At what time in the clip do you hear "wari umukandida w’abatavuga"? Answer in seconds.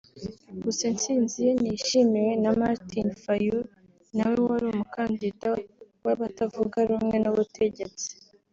4.47-6.77